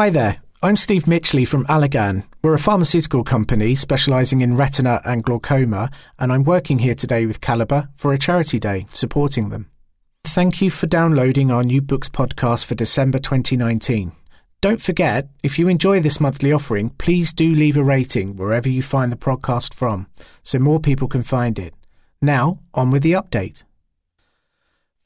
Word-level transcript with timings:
Hi 0.00 0.08
there, 0.08 0.38
I'm 0.62 0.78
Steve 0.78 1.04
Mitchley 1.04 1.46
from 1.46 1.66
Allergan. 1.66 2.24
We're 2.40 2.54
a 2.54 2.58
pharmaceutical 2.58 3.22
company 3.22 3.74
specialising 3.74 4.40
in 4.40 4.56
retina 4.56 5.02
and 5.04 5.22
glaucoma, 5.22 5.90
and 6.18 6.32
I'm 6.32 6.42
working 6.42 6.78
here 6.78 6.94
today 6.94 7.26
with 7.26 7.42
Calibre 7.42 7.90
for 7.94 8.14
a 8.14 8.18
charity 8.18 8.58
day 8.58 8.86
supporting 8.88 9.50
them. 9.50 9.70
Thank 10.24 10.62
you 10.62 10.70
for 10.70 10.86
downloading 10.86 11.50
our 11.50 11.62
new 11.62 11.82
books 11.82 12.08
podcast 12.08 12.64
for 12.64 12.74
December 12.74 13.18
2019. 13.18 14.12
Don't 14.62 14.80
forget, 14.80 15.28
if 15.42 15.58
you 15.58 15.68
enjoy 15.68 16.00
this 16.00 16.18
monthly 16.18 16.50
offering, 16.50 16.88
please 16.96 17.34
do 17.34 17.54
leave 17.54 17.76
a 17.76 17.84
rating 17.84 18.38
wherever 18.38 18.70
you 18.70 18.80
find 18.80 19.12
the 19.12 19.16
podcast 19.16 19.74
from 19.74 20.06
so 20.42 20.58
more 20.58 20.80
people 20.80 21.08
can 21.08 21.22
find 21.22 21.58
it. 21.58 21.74
Now, 22.22 22.60
on 22.72 22.90
with 22.90 23.02
the 23.02 23.12
update. 23.12 23.64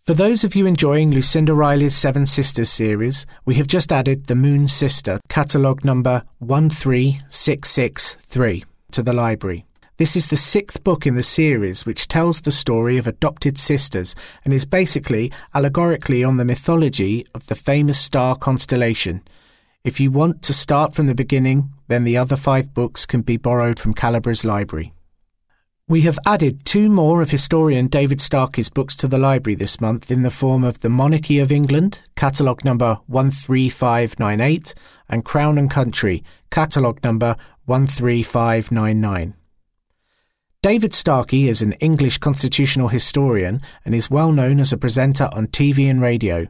For 0.05 0.13
those 0.13 0.45
of 0.45 0.55
you 0.55 0.67
enjoying 0.67 1.13
Lucinda 1.13 1.55
Riley's 1.55 1.95
Seven 1.95 2.27
Sisters 2.27 2.69
series, 2.69 3.25
we 3.47 3.55
have 3.55 3.67
just 3.67 3.91
added 3.91 4.27
The 4.27 4.35
Moon 4.35 4.69
Sister, 4.69 5.19
catalogue 5.31 5.83
number 5.83 6.25
13663, 6.47 8.65
to 8.91 9.03
the 9.03 9.15
library. 9.15 9.65
This 9.97 10.15
is 10.15 10.27
the 10.27 10.37
sixth 10.37 10.85
book 10.85 11.07
in 11.07 11.15
the 11.15 11.23
series 11.23 11.87
which 11.87 12.07
tells 12.07 12.43
the 12.43 12.51
story 12.51 12.99
of 12.99 13.07
adopted 13.07 13.57
sisters 13.57 14.15
and 14.45 14.53
is 14.53 14.67
basically 14.67 15.33
allegorically 15.55 16.23
on 16.23 16.37
the 16.37 16.45
mythology 16.45 17.27
of 17.35 17.47
the 17.47 17.55
famous 17.55 17.99
star 17.99 18.37
constellation. 18.37 19.23
If 19.85 20.01
you 20.01 20.11
want 20.11 20.43
to 20.43 20.53
start 20.53 20.95
from 20.95 21.07
the 21.07 21.15
beginning, 21.15 21.71
then 21.89 22.05
the 22.05 22.19
other 22.19 22.37
five 22.37 22.75
books 22.75 23.07
can 23.07 23.23
be 23.23 23.39
borrowed 23.39 23.79
from 23.79 23.95
Calibre's 23.95 24.45
library. 24.45 24.93
We 25.87 26.01
have 26.03 26.19
added 26.25 26.65
two 26.65 26.89
more 26.89 27.21
of 27.21 27.29
historian 27.29 27.89
David 27.89 28.19
Starkey's 28.19 28.71
books 28.71 28.97
to 28.97 29.07
the 29.07 29.19
library 29.19 29.55
this 29.55 29.83
month 29.83 30.11
in 30.11 30.23
the 30.23 30.31
form 30.31 30.65
of 30.65 30.81
The 30.81 30.89
Monarchy 30.89 31.39
of 31.41 31.53
England, 31.53 32.01
catalogue 32.17 32.65
number 32.65 33.01
13598, 33.11 34.75
and 35.11 35.27
Crown 35.27 35.59
and 35.59 35.71
Country, 35.71 36.25
catalogue 36.51 37.05
number 37.05 37.37
13599. 37.67 39.35
David 40.63 40.95
Starkey 40.95 41.49
is 41.49 41.61
an 41.61 41.75
English 41.75 42.17
constitutional 42.17 42.89
historian 42.89 43.61
and 43.85 43.95
is 43.95 44.11
well 44.11 44.33
known 44.33 44.61
as 44.61 44.73
a 44.73 44.79
presenter 44.79 45.29
on 45.33 45.49
TV 45.49 45.91
and 45.91 46.01
radio. 46.01 46.47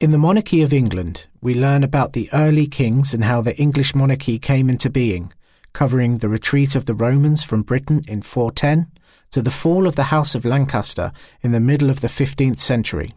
In 0.00 0.12
The 0.12 0.18
Monarchy 0.18 0.62
of 0.62 0.72
England, 0.72 1.26
we 1.42 1.54
learn 1.54 1.84
about 1.84 2.14
the 2.14 2.30
early 2.32 2.68
kings 2.68 3.12
and 3.12 3.24
how 3.24 3.42
the 3.42 3.54
English 3.58 3.94
monarchy 3.94 4.38
came 4.38 4.70
into 4.70 4.88
being– 4.88 5.30
covering 5.74 6.18
the 6.18 6.28
retreat 6.30 6.74
of 6.74 6.86
the 6.86 6.94
Romans 6.94 7.44
from 7.44 7.62
Britain 7.62 8.02
in 8.08 8.22
410 8.22 8.90
to 9.32 9.42
the 9.42 9.50
fall 9.50 9.86
of 9.86 9.96
the 9.96 10.04
House 10.04 10.34
of 10.34 10.46
Lancaster 10.46 11.12
in 11.42 11.52
the 11.52 11.60
middle 11.60 11.90
of 11.90 12.00
the 12.00 12.08
15th 12.08 12.58
century. 12.58 13.12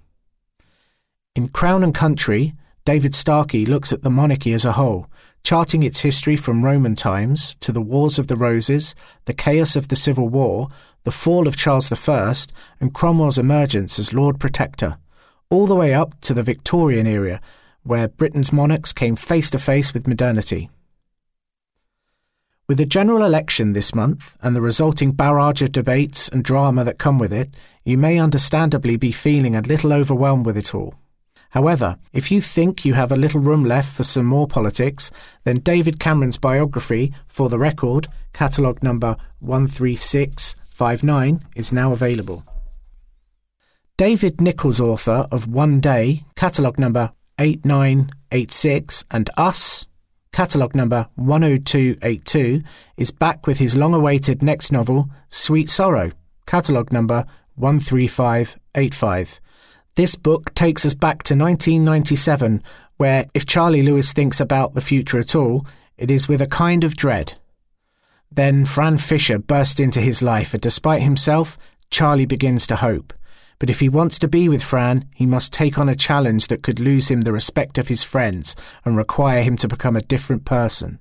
In 1.36 1.48
Crown 1.48 1.84
and 1.84 1.96
Country, 1.96 2.56
David 2.84 3.14
Starkey 3.14 3.66
looks 3.66 3.94
at 3.94 4.02
the 4.02 4.10
monarchy 4.10 4.54
as 4.54 4.66
a 4.66 4.72
whole, 4.72 5.08
charting 5.44 5.84
its 5.84 6.00
history 6.00 6.36
from 6.36 6.66
Roman 6.66 6.96
times 6.96 7.54
to 7.56 7.72
the 7.72 7.82
Wars 7.82 8.18
of 8.18 8.26
the 8.28 8.36
Roses, 8.36 8.96
the 9.26 9.34
chaos 9.34 9.76
of 9.76 9.90
the 9.90 9.96
Civil 9.96 10.28
War, 10.28 10.70
the 11.04 11.12
fall 11.12 11.48
of 11.48 11.56
Charles 11.56 11.92
I, 11.92 12.36
and 12.80 12.94
Cromwell's 12.94 13.38
emergence 13.38 14.00
as 14.00 14.14
Lord 14.14 14.40
Protector, 14.40 14.98
all 15.50 15.68
the 15.68 15.76
way 15.76 15.94
up 15.94 16.20
to 16.22 16.34
the 16.34 16.44
Victorian 16.44 17.06
era, 17.06 17.40
where 17.84 18.08
Britain's 18.08 18.52
monarchs 18.52 18.92
came 18.92 19.16
face 19.16 19.50
to 19.52 19.60
face 19.60 19.94
with 19.94 20.08
modernity. 20.08 20.70
With 22.68 22.80
the 22.80 22.86
general 22.86 23.24
election 23.24 23.72
this 23.72 23.96
month 23.96 24.36
and 24.42 24.54
the 24.54 24.62
resulting 24.62 25.14
barrage 25.14 25.62
of 25.62 25.72
debates 25.72 26.28
and 26.28 26.44
drama 26.44 26.84
that 26.84 26.98
come 26.98 27.18
with 27.18 27.32
it, 27.32 27.56
you 27.86 27.98
may 27.98 28.20
understandably 28.20 28.98
be 28.98 29.14
feeling 29.14 29.56
a 29.56 29.62
little 29.62 29.94
overwhelmed 29.94 30.46
with 30.46 30.58
it 30.58 30.76
all. 30.76 30.96
However, 31.52 31.98
if 32.12 32.30
you 32.30 32.42
think 32.42 32.84
you 32.84 32.94
have 32.94 33.10
a 33.10 33.16
little 33.16 33.40
room 33.40 33.64
left 33.64 33.96
for 33.96 34.04
some 34.04 34.26
more 34.26 34.48
politics, 34.48 35.12
then 35.46 35.62
David 35.62 35.98
Cameron's 35.98 36.38
biography, 36.38 37.14
For 37.26 37.48
the 37.48 37.58
Record, 37.58 38.10
catalogue 38.34 38.84
number 38.84 39.16
13659, 39.40 41.46
is 41.56 41.72
now 41.72 41.94
available. 41.94 42.44
David 43.96 44.42
Nicholls, 44.42 44.82
author 44.82 45.26
of 45.32 45.48
One 45.48 45.80
Day, 45.80 46.26
catalogue 46.36 46.78
number 46.78 47.14
8986, 47.40 49.06
and 49.10 49.30
Us, 49.38 49.88
catalogue 50.38 50.76
number 50.76 51.08
10282, 51.18 52.62
is 52.96 53.10
back 53.10 53.48
with 53.48 53.58
his 53.58 53.76
long 53.76 53.96
awaited 53.96 54.44
next 54.44 54.72
novel, 54.72 55.10
Sweet 55.30 55.68
Sorrow, 55.68 56.12
catalogue 56.46 56.92
number 56.92 57.26
13585. 57.60 59.42
This 59.96 60.16
book 60.16 60.54
takes 60.54 60.86
us 60.86 60.94
back 60.94 61.24
to 61.24 61.34
1997, 61.34 62.62
where 62.98 63.26
if 63.34 63.48
Charlie 63.48 63.82
Lewis 63.82 64.14
thinks 64.14 64.40
about 64.40 64.76
the 64.76 64.80
future 64.80 65.18
at 65.18 65.34
all, 65.34 65.66
it 65.98 66.12
is 66.12 66.28
with 66.28 66.44
a 66.44 66.46
kind 66.46 66.84
of 66.84 66.96
dread. 66.96 67.34
Then 68.32 68.64
Fran 68.64 69.00
Fisher 69.00 69.40
bursts 69.40 69.80
into 69.80 70.02
his 70.02 70.22
life, 70.22 70.54
and 70.54 70.62
despite 70.62 71.02
himself, 71.02 71.58
Charlie 71.90 72.28
begins 72.28 72.68
to 72.68 72.76
hope. 72.76 73.12
But 73.60 73.70
if 73.70 73.80
he 73.80 73.90
wants 73.90 74.20
to 74.20 74.28
be 74.28 74.48
with 74.48 74.64
Fran, 74.64 75.06
he 75.16 75.26
must 75.26 75.52
take 75.52 75.80
on 75.80 75.90
a 75.90 75.96
challenge 75.96 76.48
that 76.48 76.62
could 76.62 76.80
lose 76.80 77.10
him 77.10 77.22
the 77.22 77.34
respect 77.34 77.78
of 77.78 77.88
his 77.88 78.04
friends 78.04 78.56
and 78.86 78.96
require 78.96 79.42
him 79.42 79.58
to 79.58 79.68
become 79.68 79.96
a 79.96 80.02
different 80.02 80.46
person. 80.46 81.00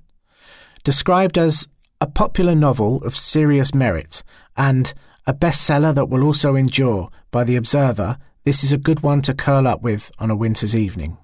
Described 0.83 1.37
as 1.37 1.67
a 2.01 2.07
popular 2.07 2.55
novel 2.55 3.03
of 3.03 3.15
serious 3.15 3.73
merit 3.73 4.23
and 4.55 4.93
a 5.25 5.33
bestseller 5.33 5.93
that 5.93 6.09
will 6.09 6.23
also 6.23 6.55
endure 6.55 7.09
by 7.31 7.43
the 7.43 7.55
observer, 7.55 8.17
this 8.43 8.63
is 8.63 8.71
a 8.71 8.77
good 8.77 9.01
one 9.01 9.21
to 9.23 9.33
curl 9.33 9.67
up 9.67 9.81
with 9.81 10.09
on 10.19 10.31
a 10.31 10.35
winter's 10.35 10.75
evening. 10.75 11.17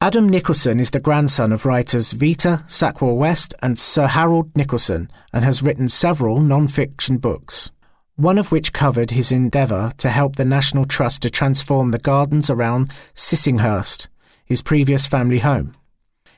Adam 0.00 0.28
Nicolson 0.28 0.80
is 0.80 0.90
the 0.90 1.00
grandson 1.00 1.52
of 1.52 1.64
writers 1.64 2.12
Vita 2.12 2.64
Sackville 2.66 3.16
West 3.16 3.54
and 3.62 3.78
Sir 3.78 4.08
Harold 4.08 4.52
Nicolson 4.52 5.08
and 5.32 5.44
has 5.44 5.62
written 5.62 5.88
several 5.88 6.40
non 6.40 6.68
fiction 6.68 7.16
books 7.16 7.70
one 8.16 8.38
of 8.38 8.52
which 8.52 8.72
covered 8.72 9.10
his 9.10 9.32
endeavour 9.32 9.90
to 9.98 10.08
help 10.08 10.36
the 10.36 10.44
National 10.44 10.84
Trust 10.84 11.22
to 11.22 11.30
transform 11.30 11.88
the 11.88 11.98
gardens 11.98 12.48
around 12.48 12.92
Sissinghurst, 13.14 14.06
his 14.44 14.62
previous 14.62 15.06
family 15.06 15.38
home. 15.40 15.74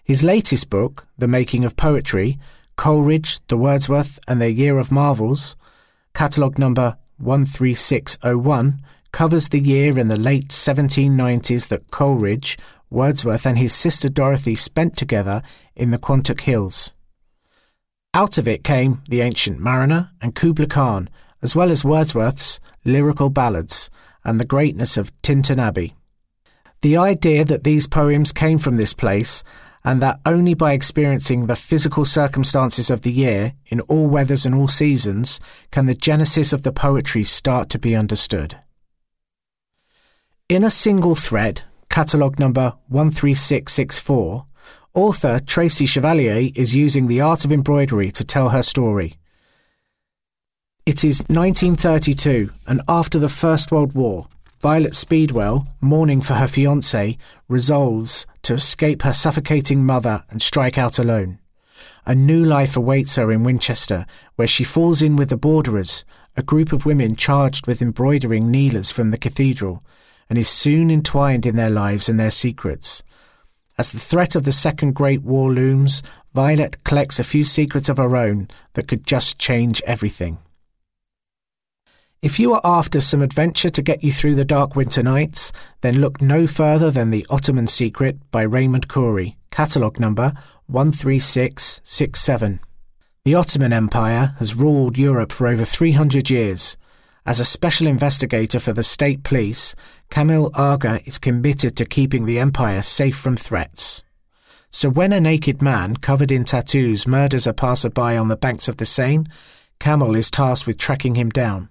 His 0.02 0.22
latest 0.22 0.70
book, 0.70 1.06
The 1.18 1.28
Making 1.28 1.64
of 1.64 1.76
Poetry, 1.76 2.38
Coleridge, 2.76 3.40
the 3.48 3.56
Wordsworth, 3.56 4.18
and 4.26 4.40
Their 4.40 4.48
Year 4.48 4.78
of 4.78 4.92
Marvels, 4.92 5.56
catalogue 6.14 6.58
number 6.58 6.96
13601, 7.18 8.80
covers 9.12 9.48
the 9.48 9.60
year 9.60 9.98
in 9.98 10.08
the 10.08 10.18
late 10.18 10.48
1790s 10.48 11.68
that 11.68 11.90
Coleridge, 11.90 12.56
Wordsworth, 12.88 13.46
and 13.46 13.58
his 13.58 13.74
sister 13.74 14.08
Dorothy 14.08 14.54
spent 14.54 14.96
together 14.96 15.42
in 15.74 15.90
the 15.90 15.98
Quantock 15.98 16.42
Hills. 16.42 16.92
Out 18.14 18.38
of 18.38 18.48
it 18.48 18.64
came 18.64 19.02
The 19.08 19.20
Ancient 19.20 19.58
Mariner 19.58 20.10
and 20.22 20.34
Kubla 20.34 20.66
Khan, 20.66 21.10
as 21.42 21.54
well 21.54 21.70
as 21.70 21.84
Wordsworth's 21.84 22.60
lyrical 22.84 23.30
ballads 23.30 23.90
and 24.24 24.40
the 24.40 24.44
greatness 24.44 24.96
of 24.96 25.16
Tintern 25.22 25.58
Abbey. 25.58 25.94
The 26.82 26.96
idea 26.96 27.44
that 27.44 27.64
these 27.64 27.86
poems 27.86 28.32
came 28.32 28.58
from 28.58 28.76
this 28.76 28.92
place 28.92 29.42
and 29.84 30.02
that 30.02 30.20
only 30.26 30.52
by 30.52 30.72
experiencing 30.72 31.46
the 31.46 31.54
physical 31.54 32.04
circumstances 32.04 32.90
of 32.90 33.02
the 33.02 33.12
year 33.12 33.52
in 33.66 33.80
all 33.82 34.08
weathers 34.08 34.44
and 34.44 34.54
all 34.54 34.66
seasons 34.66 35.38
can 35.70 35.86
the 35.86 35.94
genesis 35.94 36.52
of 36.52 36.64
the 36.64 36.72
poetry 36.72 37.22
start 37.22 37.70
to 37.70 37.78
be 37.78 37.94
understood. 37.94 38.58
In 40.48 40.64
a 40.64 40.70
single 40.70 41.14
thread, 41.14 41.62
catalogue 41.88 42.38
number 42.40 42.74
13664, 42.90 44.46
author 44.94 45.38
Tracy 45.38 45.86
Chevalier 45.86 46.50
is 46.54 46.74
using 46.74 47.06
the 47.06 47.20
art 47.20 47.44
of 47.44 47.52
embroidery 47.52 48.10
to 48.10 48.24
tell 48.24 48.48
her 48.48 48.62
story. 48.62 49.18
It 50.86 51.02
is 51.02 51.18
1932, 51.22 52.52
and 52.68 52.80
after 52.86 53.18
the 53.18 53.28
First 53.28 53.72
World 53.72 53.94
War, 53.94 54.28
Violet 54.60 54.94
Speedwell, 54.94 55.66
mourning 55.80 56.20
for 56.20 56.34
her 56.34 56.46
fiancé, 56.46 57.18
resolves 57.48 58.24
to 58.42 58.54
escape 58.54 59.02
her 59.02 59.12
suffocating 59.12 59.84
mother 59.84 60.22
and 60.30 60.40
strike 60.40 60.78
out 60.78 61.00
alone. 61.00 61.40
A 62.06 62.14
new 62.14 62.44
life 62.44 62.76
awaits 62.76 63.16
her 63.16 63.32
in 63.32 63.42
Winchester, 63.42 64.06
where 64.36 64.46
she 64.46 64.62
falls 64.62 65.02
in 65.02 65.16
with 65.16 65.28
the 65.28 65.36
Broderers, 65.36 66.04
a 66.36 66.42
group 66.44 66.72
of 66.72 66.86
women 66.86 67.16
charged 67.16 67.66
with 67.66 67.82
embroidering 67.82 68.48
kneelers 68.48 68.92
from 68.92 69.10
the 69.10 69.18
cathedral, 69.18 69.82
and 70.30 70.38
is 70.38 70.48
soon 70.48 70.88
entwined 70.88 71.46
in 71.46 71.56
their 71.56 71.68
lives 71.68 72.08
and 72.08 72.20
their 72.20 72.30
secrets. 72.30 73.02
As 73.76 73.90
the 73.90 73.98
threat 73.98 74.36
of 74.36 74.44
the 74.44 74.52
Second 74.52 74.94
Great 74.94 75.22
War 75.22 75.52
looms, 75.52 76.04
Violet 76.32 76.84
collects 76.84 77.18
a 77.18 77.24
few 77.24 77.44
secrets 77.44 77.88
of 77.88 77.96
her 77.96 78.16
own 78.16 78.46
that 78.74 78.86
could 78.86 79.04
just 79.04 79.36
change 79.40 79.82
everything. 79.84 80.38
If 82.22 82.40
you 82.40 82.54
are 82.54 82.60
after 82.64 83.00
some 83.00 83.20
adventure 83.22 83.68
to 83.70 83.82
get 83.82 84.02
you 84.02 84.10
through 84.10 84.36
the 84.36 84.44
dark 84.44 84.74
winter 84.74 85.02
nights, 85.02 85.52
then 85.82 86.00
look 86.00 86.22
no 86.22 86.46
further 86.46 86.90
than 86.90 87.10
The 87.10 87.26
Ottoman 87.28 87.66
Secret 87.66 88.18
by 88.30 88.42
Raymond 88.42 88.88
Khoury, 88.88 89.36
catalogue 89.50 90.00
number 90.00 90.32
13667. 90.68 92.60
The 93.24 93.34
Ottoman 93.34 93.72
Empire 93.72 94.34
has 94.38 94.54
ruled 94.54 94.96
Europe 94.96 95.30
for 95.30 95.46
over 95.46 95.64
300 95.64 96.30
years, 96.30 96.76
As 97.26 97.40
a 97.40 97.44
special 97.44 97.88
investigator 97.88 98.60
for 98.60 98.72
the 98.72 98.84
state 98.84 99.24
police, 99.24 99.74
Kamil 100.10 100.52
Aga 100.54 101.00
is 101.04 101.18
committed 101.18 101.76
to 101.76 101.84
keeping 101.84 102.24
the 102.24 102.38
Empire 102.38 102.82
safe 102.82 103.16
from 103.16 103.36
threats. 103.36 104.04
So 104.70 104.88
when 104.88 105.12
a 105.12 105.20
naked 105.20 105.60
man 105.60 105.96
covered 105.96 106.30
in 106.30 106.44
tattoos 106.44 107.04
murders 107.06 107.46
a 107.46 107.52
passerby 107.52 108.16
on 108.16 108.28
the 108.28 108.36
banks 108.36 108.68
of 108.68 108.76
the 108.76 108.86
Seine, 108.86 109.24
Kamil 109.80 110.14
is 110.14 110.30
tasked 110.30 110.68
with 110.68 110.78
tracking 110.78 111.16
him 111.16 111.30
down. 111.30 111.68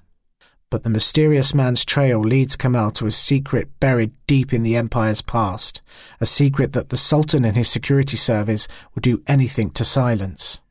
But 0.69 0.83
the 0.83 0.89
mysterious 0.89 1.53
man's 1.53 1.85
trail 1.85 2.19
leads 2.19 2.56
Kamil 2.56 2.91
to 2.91 3.06
a 3.06 3.12
secret 3.12 3.79
buried 3.79 4.12
deep 4.25 4.51
in 4.51 4.63
the 4.63 4.75
Empire's 4.75 5.21
past, 5.21 5.81
a 6.19 6.25
secret 6.25 6.73
that 6.73 6.89
the 6.89 6.97
Sultan 6.97 7.45
and 7.45 7.56
his 7.56 7.69
security 7.69 8.17
service 8.17 8.67
will 8.94 9.01
do 9.01 9.21
anything 9.27 9.69
to 9.71 9.85
silence. 9.85 10.62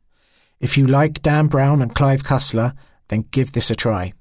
If 0.60 0.76
you 0.76 0.86
like 0.86 1.22
Dan 1.22 1.46
Brown 1.46 1.80
and 1.80 1.94
Clive 1.94 2.24
Cussler, 2.24 2.74
then 3.08 3.26
give 3.30 3.52
this 3.52 3.70
a 3.70 3.76
try. 3.76 4.12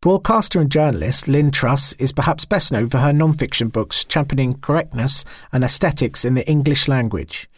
Broadcaster 0.00 0.60
and 0.60 0.70
journalist 0.70 1.26
Lynn 1.26 1.50
Truss 1.50 1.92
is 1.94 2.12
perhaps 2.12 2.44
best 2.44 2.70
known 2.70 2.88
for 2.88 2.98
her 2.98 3.12
non-fiction 3.12 3.68
books 3.68 4.04
championing 4.04 4.54
correctness 4.60 5.24
and 5.52 5.64
aesthetics 5.64 6.24
in 6.24 6.34
the 6.34 6.48
English 6.48 6.86
language. 6.86 7.50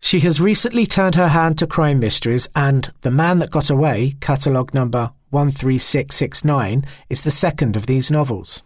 She 0.00 0.20
has 0.20 0.40
recently 0.40 0.86
turned 0.86 1.16
her 1.16 1.28
hand 1.28 1.58
to 1.58 1.66
crime 1.66 1.98
mysteries, 1.98 2.48
and 2.54 2.90
The 3.00 3.10
Man 3.10 3.40
That 3.40 3.50
Got 3.50 3.68
Away, 3.68 4.14
catalogue 4.20 4.72
number 4.72 5.12
13669, 5.30 6.84
is 7.08 7.22
the 7.22 7.30
second 7.30 7.76
of 7.76 7.86
these 7.86 8.10
novels. 8.10 8.62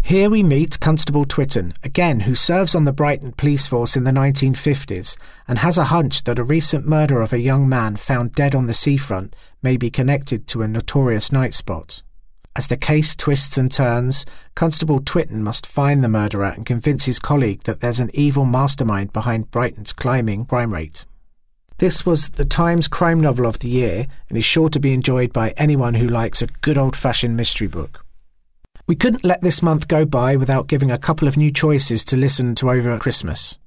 Here 0.00 0.28
we 0.28 0.42
meet 0.42 0.80
Constable 0.80 1.24
Twitten, 1.24 1.74
again, 1.82 2.20
who 2.20 2.34
serves 2.34 2.74
on 2.74 2.84
the 2.84 2.92
Brighton 2.92 3.32
police 3.32 3.66
force 3.66 3.94
in 3.94 4.04
the 4.04 4.10
1950s 4.10 5.16
and 5.46 5.58
has 5.58 5.78
a 5.78 5.84
hunch 5.84 6.24
that 6.24 6.38
a 6.38 6.44
recent 6.44 6.86
murder 6.86 7.20
of 7.20 7.32
a 7.32 7.38
young 7.40 7.68
man 7.68 7.96
found 7.96 8.32
dead 8.32 8.54
on 8.54 8.66
the 8.66 8.74
seafront 8.74 9.36
may 9.62 9.76
be 9.76 9.90
connected 9.90 10.46
to 10.48 10.62
a 10.62 10.68
notorious 10.68 11.30
night 11.30 11.54
spot. 11.54 12.02
As 12.54 12.66
the 12.66 12.76
case 12.76 13.16
twists 13.16 13.56
and 13.56 13.72
turns, 13.72 14.26
Constable 14.54 14.98
Twitten 14.98 15.40
must 15.40 15.66
find 15.66 16.04
the 16.04 16.08
murderer 16.08 16.52
and 16.54 16.66
convince 16.66 17.06
his 17.06 17.18
colleague 17.18 17.62
that 17.62 17.80
there's 17.80 18.00
an 18.00 18.10
evil 18.12 18.44
mastermind 18.44 19.12
behind 19.12 19.50
Brighton's 19.50 19.92
climbing 19.92 20.44
crime 20.44 20.74
rate. 20.74 21.06
This 21.78 22.06
was 22.06 22.30
the 22.30 22.44
Times 22.44 22.86
Crime 22.86 23.20
Novel 23.20 23.46
of 23.46 23.58
the 23.58 23.68
Year 23.68 24.06
and 24.28 24.38
is 24.38 24.44
sure 24.44 24.68
to 24.68 24.80
be 24.80 24.92
enjoyed 24.92 25.32
by 25.32 25.50
anyone 25.56 25.94
who 25.94 26.06
likes 26.06 26.42
a 26.42 26.46
good 26.46 26.78
old 26.78 26.94
fashioned 26.94 27.36
mystery 27.36 27.66
book. 27.66 28.04
We 28.86 28.96
couldn't 28.96 29.24
let 29.24 29.40
this 29.40 29.62
month 29.62 29.88
go 29.88 30.04
by 30.04 30.36
without 30.36 30.66
giving 30.66 30.90
a 30.90 30.98
couple 30.98 31.26
of 31.28 31.36
new 31.36 31.50
choices 31.50 32.04
to 32.04 32.16
listen 32.16 32.54
to 32.56 32.70
over 32.70 32.96
Christmas. 32.98 33.58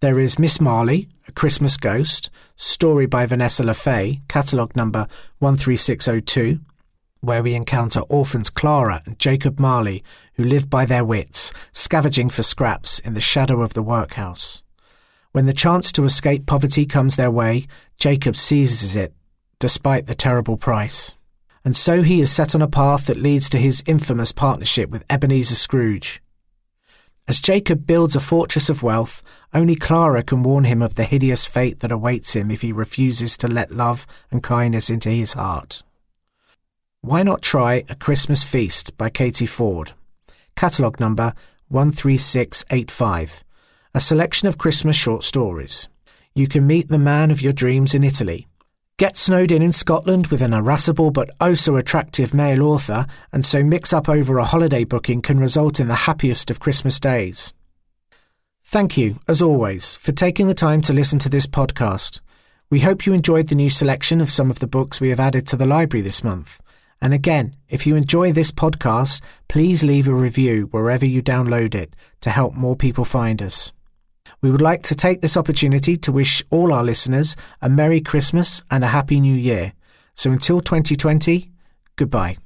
There 0.00 0.18
is 0.18 0.38
Miss 0.38 0.60
Marley, 0.60 1.08
A 1.28 1.32
Christmas 1.32 1.76
Ghost, 1.76 2.30
story 2.56 3.04
by 3.04 3.26
Vanessa 3.26 3.62
Lafaye, 3.62 4.22
catalogue 4.28 4.74
number 4.74 5.06
13602, 5.40 6.60
where 7.20 7.42
we 7.42 7.54
encounter 7.54 8.00
orphans 8.00 8.48
Clara 8.48 9.02
and 9.04 9.18
Jacob 9.18 9.60
Marley, 9.60 10.02
who 10.34 10.44
live 10.44 10.70
by 10.70 10.86
their 10.86 11.04
wits, 11.04 11.52
scavenging 11.72 12.30
for 12.30 12.42
scraps 12.42 12.98
in 13.00 13.12
the 13.12 13.20
shadow 13.20 13.60
of 13.60 13.74
the 13.74 13.82
workhouse. 13.82 14.62
When 15.32 15.46
the 15.46 15.52
chance 15.52 15.92
to 15.92 16.04
escape 16.04 16.46
poverty 16.46 16.86
comes 16.86 17.14
their 17.14 17.30
way, 17.30 17.66
Jacob 17.96 18.36
seizes 18.36 18.96
it, 18.96 19.14
despite 19.60 20.06
the 20.06 20.14
terrible 20.14 20.56
price. 20.56 21.16
And 21.64 21.76
so 21.76 22.02
he 22.02 22.20
is 22.20 22.32
set 22.32 22.54
on 22.54 22.62
a 22.62 22.68
path 22.68 23.06
that 23.06 23.16
leads 23.16 23.48
to 23.50 23.58
his 23.58 23.84
infamous 23.86 24.32
partnership 24.32 24.90
with 24.90 25.04
Ebenezer 25.08 25.54
Scrooge. 25.54 26.20
As 27.28 27.40
Jacob 27.40 27.86
builds 27.86 28.16
a 28.16 28.20
fortress 28.20 28.68
of 28.68 28.82
wealth, 28.82 29.22
only 29.54 29.76
Clara 29.76 30.24
can 30.24 30.42
warn 30.42 30.64
him 30.64 30.82
of 30.82 30.96
the 30.96 31.04
hideous 31.04 31.46
fate 31.46 31.78
that 31.78 31.92
awaits 31.92 32.34
him 32.34 32.50
if 32.50 32.62
he 32.62 32.72
refuses 32.72 33.36
to 33.36 33.46
let 33.46 33.70
love 33.70 34.06
and 34.32 34.42
kindness 34.42 34.90
into 34.90 35.10
his 35.10 35.34
heart. 35.34 35.84
Why 37.02 37.22
not 37.22 37.40
try 37.40 37.84
A 37.88 37.94
Christmas 37.94 38.42
Feast 38.42 38.98
by 38.98 39.10
Katie 39.10 39.46
Fforde? 39.46 39.92
Catalogue 40.56 40.98
number 40.98 41.34
13685. 41.70 43.44
A 43.92 44.00
selection 44.00 44.46
of 44.46 44.56
Christmas 44.56 44.94
short 44.94 45.24
stories. 45.24 45.88
You 46.32 46.46
can 46.46 46.64
meet 46.64 46.86
the 46.86 46.96
man 46.96 47.32
of 47.32 47.42
your 47.42 47.52
dreams 47.52 47.92
in 47.92 48.04
Italy. 48.04 48.46
Get 48.98 49.16
snowed 49.16 49.50
in 49.50 49.62
in 49.62 49.72
Scotland 49.72 50.28
with 50.28 50.42
an 50.42 50.54
irascible 50.54 51.10
but 51.10 51.28
oh 51.40 51.54
so 51.56 51.74
attractive 51.74 52.32
male 52.32 52.62
author, 52.62 53.04
and 53.32 53.44
so 53.44 53.64
mix 53.64 53.92
up 53.92 54.08
over 54.08 54.38
a 54.38 54.44
holiday 54.44 54.84
booking 54.84 55.22
can 55.22 55.40
result 55.40 55.80
in 55.80 55.88
the 55.88 56.06
happiest 56.06 56.52
of 56.52 56.60
Christmas 56.60 57.00
days. 57.00 57.52
Thank 58.62 58.96
you, 58.96 59.18
as 59.26 59.42
always, 59.42 59.96
for 59.96 60.12
taking 60.12 60.46
the 60.46 60.54
time 60.54 60.82
to 60.82 60.92
listen 60.92 61.18
to 61.18 61.28
this 61.28 61.48
podcast. 61.48 62.20
We 62.70 62.78
hope 62.80 63.06
you 63.06 63.12
enjoyed 63.12 63.48
the 63.48 63.56
new 63.56 63.70
selection 63.70 64.20
of 64.20 64.30
some 64.30 64.50
of 64.50 64.60
the 64.60 64.68
books 64.68 65.00
we 65.00 65.08
have 65.08 65.18
added 65.18 65.48
to 65.48 65.56
the 65.56 65.66
library 65.66 66.02
this 66.02 66.22
month. 66.22 66.60
And 67.02 67.12
again, 67.12 67.56
if 67.68 67.88
you 67.88 67.96
enjoy 67.96 68.30
this 68.30 68.52
podcast, 68.52 69.20
please 69.48 69.82
leave 69.82 70.06
a 70.06 70.14
review 70.14 70.68
wherever 70.70 71.04
you 71.04 71.24
download 71.24 71.74
it 71.74 71.96
to 72.20 72.30
help 72.30 72.54
more 72.54 72.76
people 72.76 73.04
find 73.04 73.42
us. 73.42 73.72
We 74.42 74.50
would 74.50 74.62
like 74.62 74.82
to 74.84 74.94
take 74.94 75.20
this 75.20 75.36
opportunity 75.36 75.96
to 75.98 76.12
wish 76.12 76.42
all 76.50 76.72
our 76.72 76.82
listeners 76.82 77.36
a 77.60 77.68
Merry 77.68 78.00
Christmas 78.00 78.62
and 78.70 78.82
a 78.82 78.88
Happy 78.88 79.20
New 79.20 79.34
Year. 79.34 79.74
So 80.14 80.32
until 80.32 80.60
2020, 80.60 81.50
goodbye. 81.96 82.36